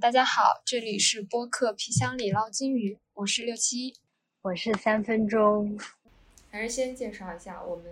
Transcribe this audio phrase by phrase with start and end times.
[0.00, 3.96] 大家好，这里是播客皮箱里捞金鱼，我是六七，
[4.42, 5.76] 我是三分钟。
[6.52, 7.86] 还是先介绍一下我们，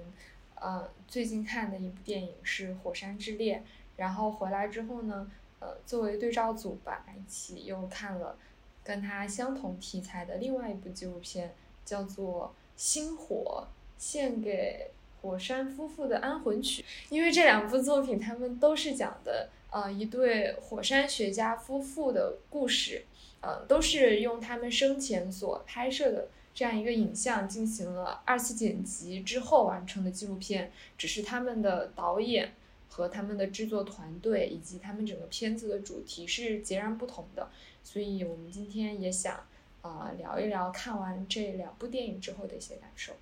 [0.55, 3.61] 呃，最近看的一部电影是《火山之恋》，
[3.97, 8.39] 然后回来之后呢，呃，作为对照组吧，一起又看了
[8.85, 13.67] 跟它相同题材的另外一部纪录片，叫做《星火》，
[14.01, 16.85] 献给火山夫妇的安魂曲。
[17.09, 19.49] 因为这两部作品，他们都是讲的。
[19.71, 23.05] 呃，一对火山学家夫妇的故事，
[23.41, 30.73] 呃，都是用他们生前所拍摄的这样一个影像进行了二次剪辑之后完成的纪录片。
[30.97, 32.53] 只是他们的导演
[32.89, 37.51] 和他们的制作团队以及他们整个片子的主题是截然不同的。
[37.85, 39.45] 所以我们今天也想
[39.83, 43.13] 啊聊一聊看完这两部电影之后的一些感受。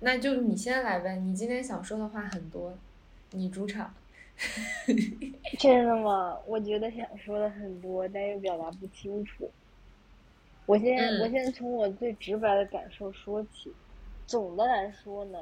[0.00, 2.78] 那就你先来呗，你今天想说的话很多，
[3.30, 3.92] 你主场。
[5.58, 6.38] 真的吗？
[6.46, 9.50] 我觉得想说的很多，但又表达不清楚。
[10.66, 13.72] 我先，我先从我最直白的感受说起。
[14.26, 15.38] 总的来说呢，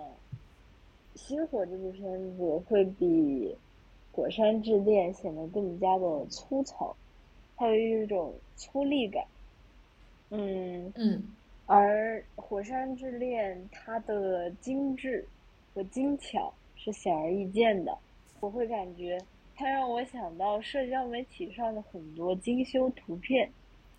[1.18, 3.56] 《星火》这部片子会比
[4.16, 6.94] 《火山之恋》显得更加的粗糙，
[7.56, 9.24] 它有一种粗粝感。
[10.30, 11.22] 嗯嗯。
[11.66, 15.26] 而《火山之恋》它的精致
[15.72, 17.96] 和精巧是显而易见的。
[18.44, 19.18] 我会感觉
[19.56, 23.50] 它让我想到社交媒体上的很多精修图片。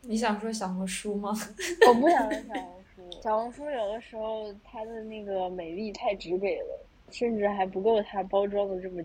[0.01, 1.33] 你想说小红书吗？
[1.89, 3.21] 我不想说小红书。
[3.23, 6.79] 小红书有的时候它的那个美丽太直给了，
[7.09, 9.01] 甚至还不够它包装的这么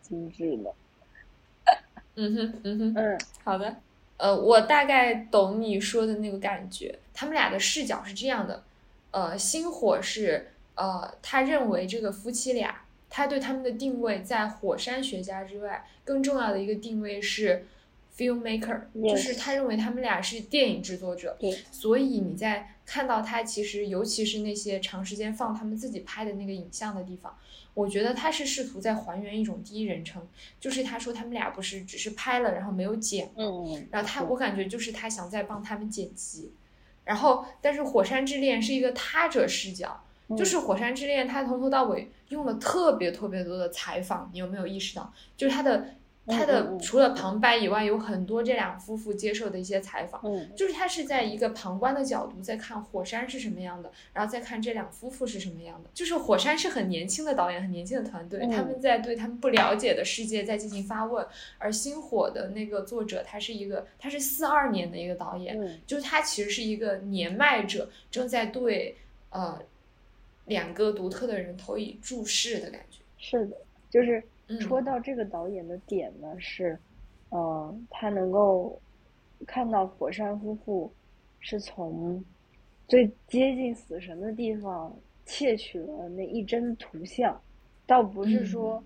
[0.00, 0.70] 精致呢。
[2.14, 3.74] 嗯哼，嗯哼，嗯，好的。
[4.16, 6.96] 呃，我大概懂你说的那个感觉。
[7.12, 8.62] 他们俩的视角是这样的。
[9.10, 12.84] 呃，星火是呃，他认为这个夫妻俩。
[13.10, 17.66] 他对他们的定位，在火山学家之外，更重要的一个定位是
[18.16, 21.36] filmmaker，就是他认为他们俩是电影制作者。
[21.70, 27.36] 所以你在看到他其实，尤其是那些长时间放他们自己拍的那个影像的地方，
[27.74, 30.26] 我觉得他是试图在还原一种第一人称，
[30.60, 33.30] 就是他说他们俩不是只是拍了，然后没有剪。
[33.36, 33.86] 嗯。
[33.90, 36.52] 然后他，我感觉就是他想在帮他们剪辑。
[37.04, 40.04] 然后，但是《火山之恋》是一个他者视角。
[40.36, 45.12] 就是《火山之恋》，它从头到尾用了特别特别多的采访，你有没有意识到？
[45.36, 45.86] 就是它的
[46.26, 50.20] 它的除了旁白以外，有很多这两夫妇接受的一些采访。
[50.24, 55.88] 嗯，就是他是在一个旁观的角度在看火山是什么样的，然后再看这两夫妇是什么样的。
[55.94, 61.26] 就是火山是很年轻的导演，很年轻的团队，他们在对他们不了解的世界在进行发问。
[61.56, 68.98] 而星火的那个作者，他是一个他是四二年的一个导演，就是他其实是一个年迈者，正在对
[69.30, 69.58] 呃。
[70.48, 73.56] 两个独特的人投以注视的感觉，是的，
[73.90, 74.20] 就是
[74.60, 76.76] 戳到这个导演的点呢，是，
[77.30, 78.80] 嗯，他能够
[79.46, 80.90] 看到火山夫妇
[81.38, 82.24] 是从
[82.88, 84.92] 最接近死神的地方
[85.26, 87.40] 窃取了那一帧图像，
[87.86, 88.82] 倒不是说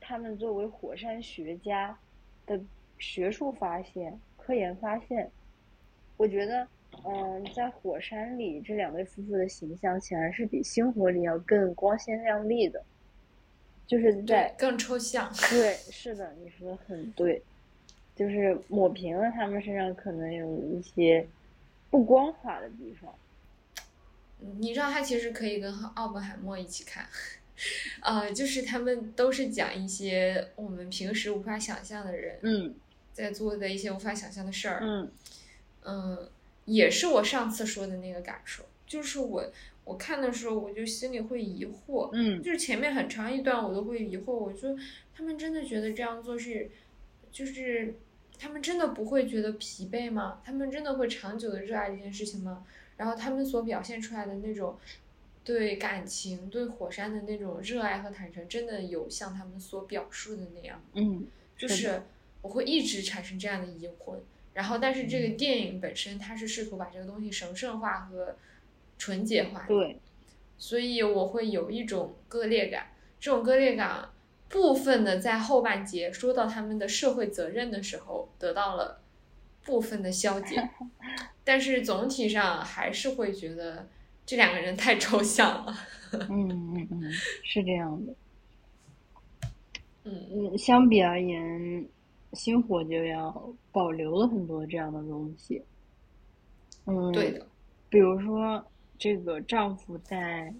[0.00, 1.98] 他们作为火山学家
[2.46, 2.58] 的
[2.98, 5.30] 学术发现、科研发现，
[6.16, 6.66] 我觉得。
[7.04, 12.82] 嗯，在火山里，这两位夫妇的形象显然是比星火里要更光鲜亮丽的，
[13.86, 15.32] 就是在更抽象。
[15.50, 17.42] 对，是的，你说的很对，
[18.14, 21.26] 就是抹平了他们身上可能有一些
[21.90, 23.12] 不光滑的地方。
[24.60, 27.06] 你知道，他其实可以跟奥本海默一起看，
[28.00, 32.74] 呃，就是他们都是讲一些我们平时无法想象的人，嗯，
[33.12, 35.10] 在做的一些无法想象的事儿，嗯，
[35.82, 36.30] 嗯。
[36.64, 39.52] 也是我上次说的那个感受，就是我
[39.84, 44.76] 我看的时候，我就心里会疑惑，嗯，就是前面很长一段我都会疑惑，我说
[45.14, 46.70] 他们真的觉得这样做是，
[47.32, 47.94] 就是
[48.38, 50.40] 他们真的不会觉得疲惫吗？
[50.44, 52.64] 他们真的会长久的热爱这件事情吗？
[52.96, 54.78] 然后他们所表现出来的那种
[55.42, 60.80] 对感情、对火山的那种热爱和坦诚，真的有像他们所表述的那样？
[60.94, 62.02] 嗯，就是
[62.40, 64.18] 我会一直产生这样的疑惑。
[64.54, 68.36] 然后，但是这个电影本身，它是试图把这个东西神圣化和
[68.98, 69.64] 纯洁化。
[69.66, 69.98] 对，
[70.58, 72.88] 所以我会有一种割裂感。
[73.18, 74.10] 这种割裂感，
[74.48, 79.00] 部分的在后半节说到他们的社会责任的时候，得到了
[79.64, 80.68] 部分的消解。
[81.44, 83.88] 但是总体上还是会觉得
[84.26, 85.74] 这两个人太抽象了。
[86.12, 88.12] 嗯嗯嗯，是这样的。
[90.04, 91.86] 嗯嗯，相比而言。
[92.32, 95.62] 星火就要保留了很多这样的东西，
[96.86, 97.46] 嗯，对的，
[97.88, 98.64] 比如说
[98.98, 100.52] 这个丈夫在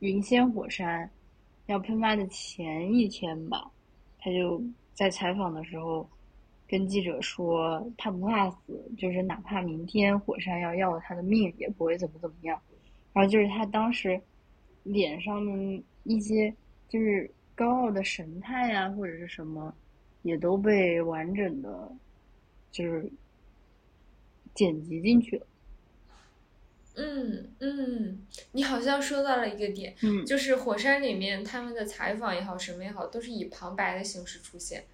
[0.00, 1.10] 云仙火山
[1.66, 3.70] 要喷发的前一天吧，
[4.18, 4.62] 他就
[4.94, 6.08] 在采访的时候
[6.68, 12.60] 跟记者说他不怕死，就是哪怕明天火山要要了他的命，也不会怎么怎么样。
[13.12, 14.20] 然后就是他当时
[14.82, 16.54] 脸上的一些
[16.88, 19.74] 就是高傲的神态啊，或者是什么，
[20.22, 21.92] 也都被完整的，
[22.70, 23.10] 就是
[24.54, 25.46] 剪辑进去了。
[26.94, 28.18] 嗯嗯，
[28.52, 34.84] 你好像说到了一个点，嗯，就是火山里面他们的采访也好，什么也好，都是以旁白的形式出现。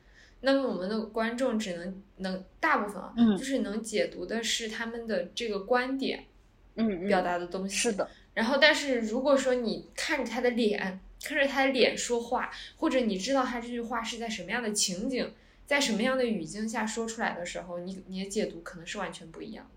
[0.41, 6.25] 那么我们的观众只能能大部分啊，就是能解读的是他们的这个观点，
[6.77, 8.09] 嗯，表达的东西是的。
[8.35, 15.33] 然后，但是如果说你看着他的脸，看着他的脸说话，或者你知道他这句话是在什么样的情景，
[15.67, 19.71] 在什么样的语境下说出来的时候，你你的解读可能是完全不一样的。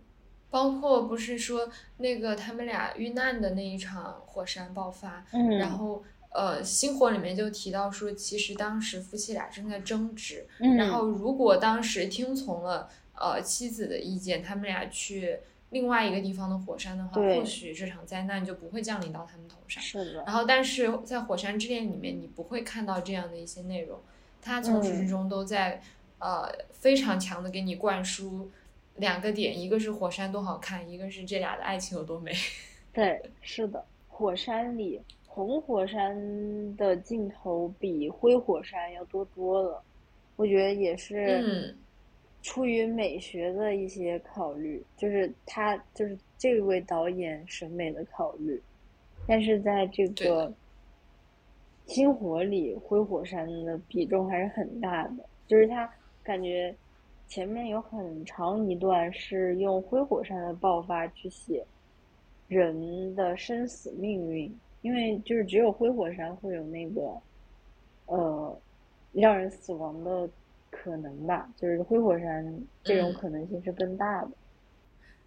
[0.50, 6.04] 包括不是说那个他们俩遇难的那一场火山爆发，嗯，然后
[6.34, 15.40] 呃，星火里面就提到说，其实当时夫妻俩正在争执，嗯，然后如果当时听从了呃妻子的意见，他们俩去
[15.72, 19.84] 另外一个地方的火山的话，或许这场灾难就不会降临到他们头上。
[19.84, 20.24] 是的。
[20.24, 24.00] 然后，但是在《火山之恋》里面，你不会看到这样的一些内容，
[24.42, 25.82] 它从始至终都在
[26.20, 28.50] 呃非常强的给你灌输。
[28.98, 32.32] 两个点，一个是火山多好看，一个是这俩的爱情有多美。
[32.94, 39.82] 对，是的，火山里红火山的镜头比灰火山要多多了，
[40.36, 41.74] 我觉得也是
[42.42, 48.62] 出于美学的一些考虑，就是他就是这位导演审美的考虑。
[49.28, 50.52] 但是在这个
[51.86, 55.90] 星火里，灰火山的比重还是很大的，就是他
[56.24, 56.76] 感觉。
[57.28, 61.66] 前面有很长一段是用灰火山的爆发去写
[62.50, 67.22] 人的生死命运，因为就是只有灰火山会有那个
[68.08, 68.62] 呃
[69.14, 70.30] 让人死亡的
[70.72, 74.32] 可能吧，就是灰火山这种可能性是更大的。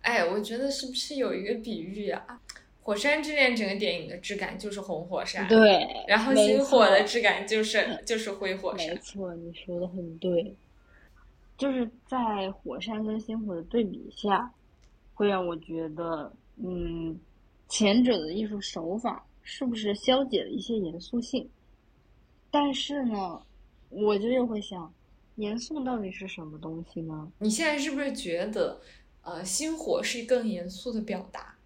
[0.00, 2.40] 哎，我觉得是不是有一个比喻啊？
[2.82, 8.88] 《火山之恋》整个电影的质感就是红火山，对，然后星火的质感就是 就是灰火山。
[8.88, 10.54] 没错，你说的很对。
[11.56, 14.50] 就是在火山跟星火的对比下，
[15.14, 17.16] 会让我觉得，嗯，
[17.68, 21.48] 前者的艺术手法是不是消解了一些严肃性？
[22.50, 23.40] 但是呢，
[23.88, 24.92] 我就又会想，
[25.36, 27.32] 严肃到底是什么东西呢？
[27.38, 28.80] 你现在是不是觉得，
[29.22, 31.56] 呃，星火是更严肃的表达？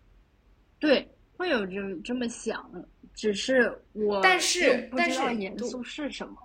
[0.79, 2.70] 对，会有这这么想，
[3.15, 6.37] 只是我但是不知道严肃是什么。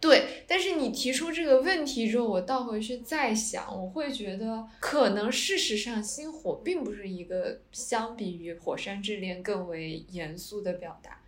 [0.00, 11.22] 对，但是你提出这个问题之后，我倒回去再想，我会觉得可能事实上星火并不是一个相比于火山之恋更为严肃的表达，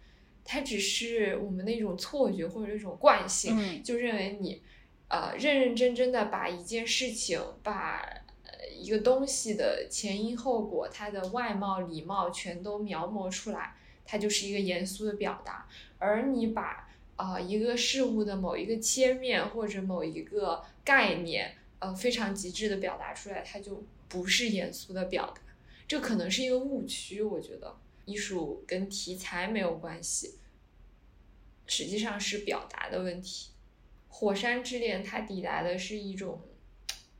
[0.44, 4.60] 它只是我们的一种错觉或者一种惯性，就认为你，
[5.08, 8.00] 呃，认认真真的把一件事情，把
[8.44, 13.74] 呃一个东西的前因后果、它的外貌礼貌全都描摹出来，
[14.04, 15.68] 它就是一个严肃的表达，
[15.98, 16.84] 而你把。
[17.16, 25.40] 啊，一个事物的某一个切面或者某一个概念，呃，非常极致的表达出来，它就不是严肃的表达，
[25.88, 27.22] 这可能是一个误区。
[27.22, 27.74] 我觉得
[28.04, 30.34] 艺术跟题材没有关系，
[31.66, 33.48] 实际上是表达的问题。
[34.18, 36.40] 火山之恋它抵达的是一种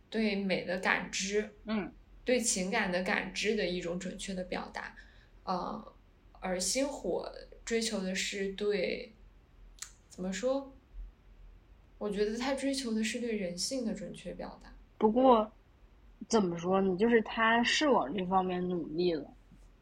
[0.09, 1.93] 对美的感知，嗯，
[2.25, 4.97] 对情感的感知的一种准确的表达，
[5.45, 5.93] 呃，
[6.41, 7.31] 而星火
[7.67, 9.13] 追求的是对。
[10.09, 10.75] 怎么说？
[11.99, 14.73] 我觉得他追求的是对人性的准确表达。
[14.97, 15.53] 不过，
[16.31, 16.97] 怎么说呢？
[16.97, 19.31] 就是他是往这方面努力了，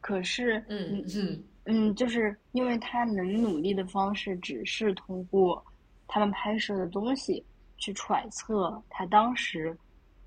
[0.01, 5.65] 可是，嗯嗯嗯，就是因为他能努力的方式，只是通过
[6.07, 7.43] 他们拍摄的东西
[7.77, 9.77] 去揣测他当时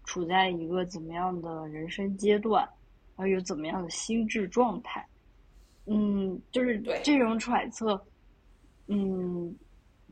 [0.05, 2.63] 处在一个怎么样的人生阶段，
[3.17, 5.07] 然后有怎么样的心智状态。
[5.87, 8.05] 嗯，就是这种揣测，
[8.87, 9.57] 嗯。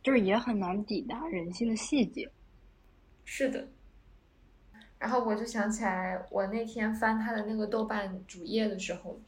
[0.03, 2.31] 就是也很难抵达人性的细节，
[3.25, 3.67] 是的。
[5.01, 9.19] 然后我就想起来，我那天翻他的那个豆瓣主页的时候，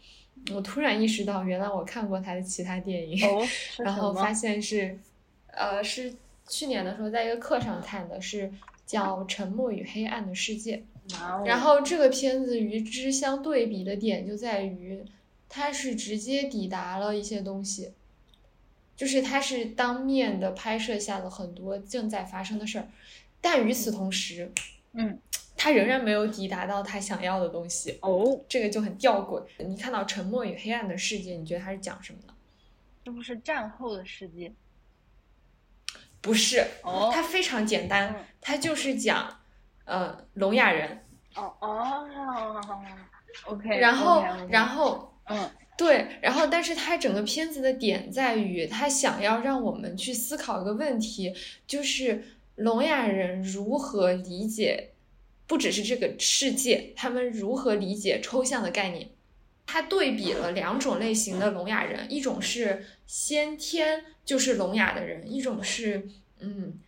[0.54, 3.26] 我突然意识到，原来我看过他的其他电影。
[3.26, 3.42] 哦，
[3.82, 4.96] 然后发现是，
[5.48, 6.14] 呃，是
[6.48, 8.52] 去年的时候在一个课上看的，是
[8.86, 10.82] 叫《沉默与黑暗的世界》。
[11.44, 15.04] 然后这个片子与之相对比的点就在于，
[15.48, 17.92] 它是直接抵达了一些东西。
[18.96, 22.88] 就是它是当面的拍摄下了很多正在发生的事儿，
[23.40, 24.50] 但与此同时，
[24.92, 25.16] 嗯，
[25.56, 27.96] 他仍然没有抵达到他想要的东西。
[28.02, 29.40] 哦，这个就很吊诡。
[29.64, 32.34] 你看到《沉默与黑暗的世界》，你觉得它是讲什么的？
[33.04, 34.52] 这不是战后的世界？
[36.20, 39.40] 不是，哦，它非常简单，它就是讲，
[39.84, 41.04] 呃聋哑人。
[41.34, 42.60] 哦哦
[43.46, 43.78] ，OK。
[43.78, 51.32] 然后，然后，嗯，对，然后，但是它整个片子的点在于，他想要让我们去思考一个问题，
[51.66, 52.24] 就是
[52.56, 54.90] 聋哑人如何理解，
[55.46, 59.10] 不只是这个世界，他们如何理解抽象的概念。
[59.68, 66.08] 他对比了两种类型的聋哑人，一种是先天就是聋哑的人，一种是，
[66.40, 66.80] 嗯。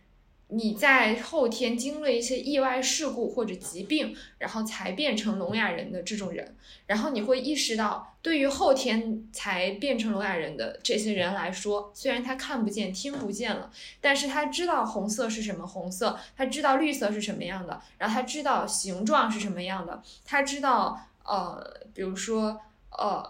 [0.53, 6.57] 你在后天经历一些意外事故或者疾病，然后才变成聋哑人的这种人，
[6.87, 13.71] 然后你会意识到，对于后天才变成聋哑人的这些人来说，虽然他看不见、听不见了，
[14.01, 22.59] 但是他知道红色是什么红色，他知道绿色是什么样的，然后他知道形状是什么样的，他知道呃，比如说
[22.97, 23.23] 呃，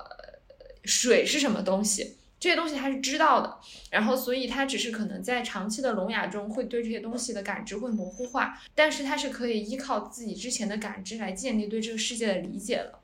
[0.84, 2.18] 水是什么东西。
[2.40, 3.60] 这些东西他是知道的，
[3.92, 13.00] 然后所以他只是可能在长期的聋哑中会对这些东西的感知会模糊化，但是他是可以依靠自己之前的感知来建立对这个世界的理解的。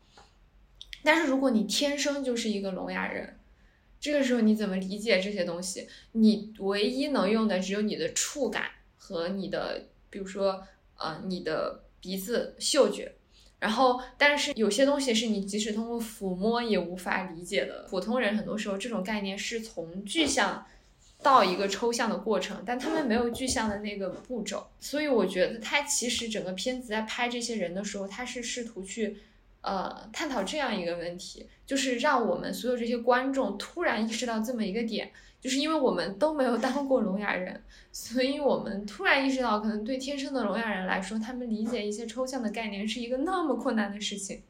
[1.04, 3.38] 但是如果你天生就是一个聋哑人，
[4.00, 5.88] 这个时候你怎么理解这些东西？
[6.14, 10.66] 你唯一能用的只有你的触感和你的，比如说
[10.98, 13.14] 呃你的鼻子嗅觉。
[13.60, 17.88] 然后，但是有些东西是你即使通过抚摸也无法理解的。
[17.90, 20.64] 普通人很多时候这种概念是从具象
[21.24, 24.68] 到一个抽象的过程，但他们没有具象的那个步骤。
[24.80, 29.18] 所以我觉得他其实整个片子在拍这些人的时候，他是试图去
[29.62, 35.12] 呃探讨这样一个问题，就是让我们所有这些观众突然意识到这么一个点。
[35.40, 44.42] 就是因为我们都没有当过聋哑人，所以我们突然意识到，可能对天生的聋哑人来说，他们理解一些抽象的概念是一个那么困难的事情，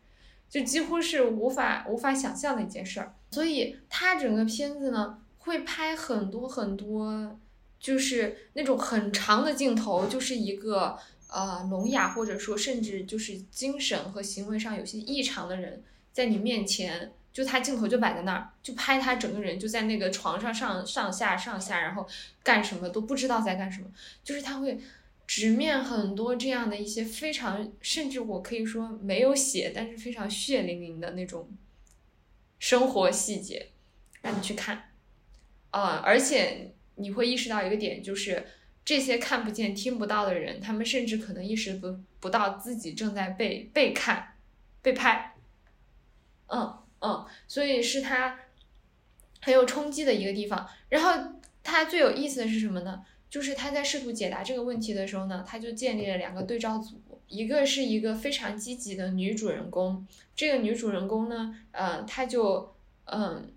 [0.50, 3.13] 就几乎是无法无法想象的一件事儿。
[3.32, 7.38] 所以他整个片子呢，会拍很多很多，
[7.77, 10.98] 就是那种很长的镜头，就是一个
[11.29, 17.12] 呃聋哑或者说甚至就是精神和行为上有些异常的人在你面前。
[17.38, 22.08] 就他镜头就摆在那儿，就拍他整个人就在那个床上上上下上下，然后
[22.41, 23.88] 干什么都不知道在干什么。
[24.24, 24.79] 就是他会
[25.27, 31.48] 直面很多这样的一些非常，甚至我可以说没有血，但是非常血淋淋的那种
[32.58, 33.67] 生活细节，
[34.22, 34.89] 让你去看。
[35.70, 38.48] 啊，而且你会意识到一个点，就是
[38.84, 44.34] 这些看不见、听不到的人，他们甚至可能意识不不到自己正在被被看、
[44.82, 45.36] 被拍。
[46.48, 46.79] 嗯。
[47.00, 48.39] 嗯，所以是他
[49.42, 50.68] 很有冲击的一个地方。
[50.89, 53.04] 然后他最有意思的是什么呢？
[53.30, 60.08] 就是他在试图解答这个问题的时候呢，他就建立了两个对照组，一个是一个非常积极的女主人公。
[60.36, 62.74] 这个女主人公呢，呃，她就
[63.06, 63.51] 嗯，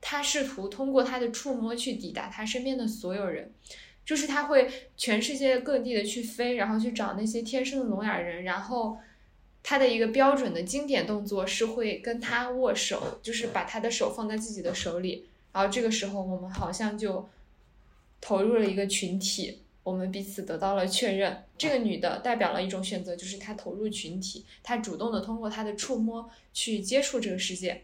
[0.00, 3.52] 她试图通过她的触摸去抵达她身边的所有人，
[4.04, 8.98] 就是她会全世界各地的去飞，然后去找那些天生的聋哑人，然后。
[9.68, 17.28] 他的一个标准的经典动作是会跟他握手，就是把他的手放在自己的手里，然后这个时候我们好像就
[18.20, 21.42] 投入了一个群体，我们彼此得到了确认。
[21.58, 27.82] 这个女的代表了一种选择，就是她投入群体，她主动的通过她的触摸去接触这个世界。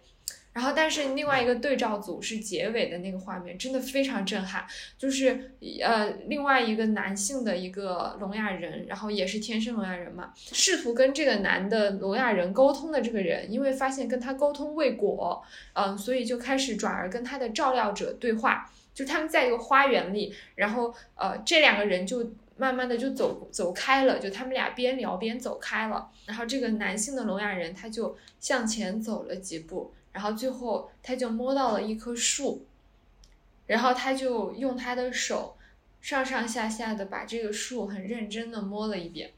[0.52, 4.66] 然后，但是另外一个对照组是结尾的那个画面，真的非常震撼。
[4.98, 15.42] 就是呃，另外一个男性的一个聋哑人，然后也是天生聋哑人嘛，试图跟这个男的聋哑人沟通的这个人，因为发现跟他沟通未果，
[15.72, 18.70] 嗯，所以就开始转而跟他的照料者对话。
[18.94, 26.10] 就他们在一个花园里，然后呃，这两个人就慢慢的就走走开了，就他们俩边聊边走开了。
[26.26, 29.94] 然后这个男性的聋哑人他就向前走了几步。
[30.12, 32.66] 然后最后，他就摸到了一棵树，
[33.66, 35.56] 然后他就用他的手
[36.00, 39.30] 上上下下的把这个树很认真的摸了一遍，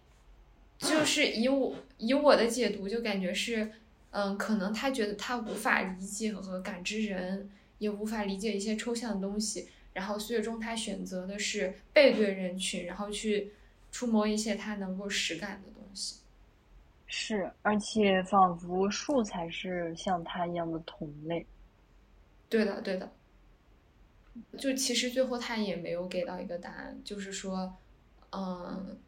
[0.78, 3.70] 就是以我以我的解读，就感觉是，
[4.10, 13.52] 嗯，可能他觉得他无法理解和感知人，也无法理解一些抽象的东西，然后最终他选择的是背对人群，然后去
[13.92, 16.16] 触摸一些他能够实感的东西。
[17.06, 21.46] 是，而且仿佛树才是像他一样的同类。
[22.48, 23.12] 对的，对的。
[24.58, 27.76] 就其实最后他也没有给到一个答案，就是说，
[28.32, 28.98] 嗯，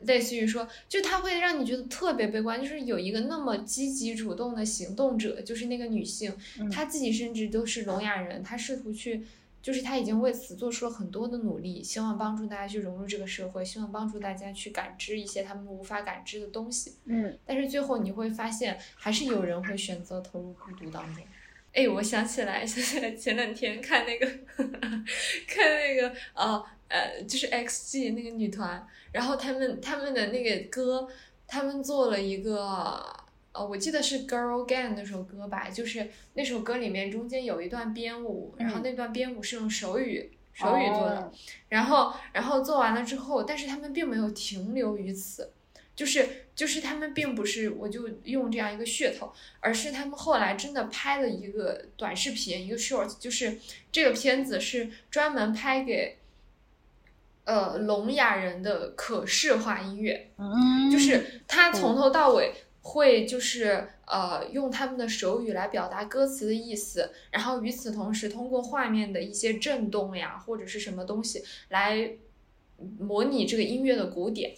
[0.00, 6.34] 类似于说，就他会让你觉得特别悲观，就是有一个那么积极主动的行动者，就是那个女性，
[6.72, 9.26] 她自己甚至都是聋哑人，她试图去。
[9.60, 16.94] 就是他已经为此做出了很多的努力，希望帮助大家去融入这个社会，希望帮助大家去感知一些他们无法感知的东西。
[17.04, 21.22] 嗯，但是最后你会发现，还是有人会选择投入孤独当中。
[21.74, 24.26] 哎，我想起来，想起来前两天看那个，
[25.46, 31.06] 看那个呃呃，就是 X G 那个女团，然后他们他们的那个歌，
[31.46, 33.04] 他们做了一个，
[33.58, 41.32] 呃，我记得是 Girl Gang 那首歌吧，就是那首歌里面中间有一段编舞，然后那段编舞是用手语手语做的，
[41.68, 45.50] 然后然后做完了之后，但是他们并没有停留于此。
[45.96, 53.58] 就是就是他们并不是我就用这样一个噱头，而是他们后来真的拍了一个短视频，一个 short，就是
[53.90, 56.18] 这个片子是专门拍给
[57.42, 60.30] 呃聋哑人的可视化音乐，
[60.92, 72.12] 就是他从头到尾会就是呃用他们的手语来表达歌词的意思，然后与此同时通过画面的一些震动呀或者是什么东西来
[72.98, 74.54] 模拟这个音乐的鼓点。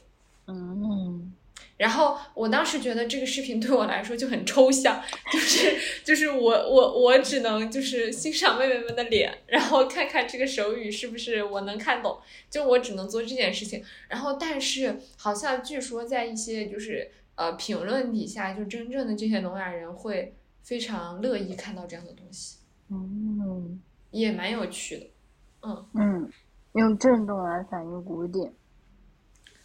[0.47, 1.33] 嗯，
[1.77, 12.19] 然后我当时觉得这个视频对我来说就很抽象，就是就是我我我只能就是欣赏妹妹们的脸，然后看看这个手语是不是我能看懂，
[12.51, 13.83] 就我只能做这件事情。
[14.09, 17.11] 然后但是好像据说在一些就是
[17.41, 22.59] 呃评论底下，就真正的这些聋哑人会非常乐意看到这样的东西，
[22.91, 23.81] 嗯，
[24.11, 25.11] 也蛮有趣的，
[25.63, 26.31] 嗯嗯，
[26.75, 28.53] 用震动来反映鼓点。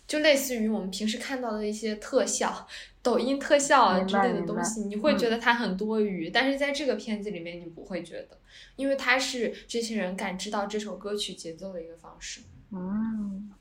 [0.08, 2.66] 就类似于我们平时看到的一些特效、
[3.02, 8.38] 抖音特效啊之类的东西，你会觉得它很多余，但是在这个片子里面你不会觉得，
[8.78, 12.40] 因为它是这些人感知到这首歌曲节奏的一个方式。
[12.72, 13.52] 嗯，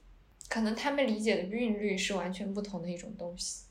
[0.48, 3.64] 可能他们理解的韵律是完全不同的一种东西，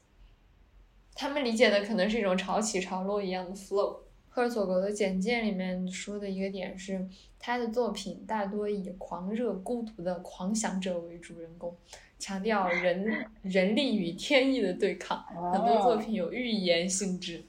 [1.15, 3.99] 他们理解的可能是一种潮起潮落一样的 flow。
[4.29, 11.75] 赫尔佐格的简介里面说的一个点是，他的作品大多以狂热孤独的狂想者为主人公。
[12.17, 17.43] 强调人 人力与天意的对抗，很多作品有预言性质。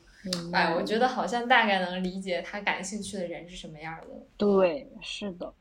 [0.52, 4.08] 哎，我觉得好像大概能理解他感兴趣的人是什么样的。
[4.36, 5.54] 对，是的，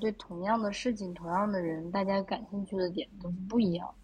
[0.00, 3.94] 对同样的事情、同样的人，大家感兴趣的点都是不一样。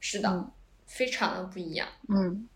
[0.00, 0.50] 是的，
[0.86, 1.88] 非常的不一样。
[2.08, 2.48] 嗯，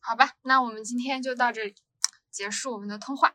[0.00, 1.74] 好吧，那我们今天就到这里
[2.30, 3.34] 结束我们的通话。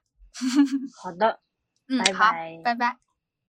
[1.02, 1.42] 好的，
[1.88, 2.32] 嗯，好，
[2.64, 2.98] 拜拜。